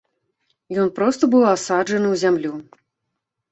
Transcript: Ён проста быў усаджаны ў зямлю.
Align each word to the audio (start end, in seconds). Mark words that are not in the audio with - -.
Ён 0.83 0.87
проста 0.97 1.29
быў 1.35 1.45
усаджаны 1.51 2.07
ў 2.15 2.25
зямлю. 2.25 2.53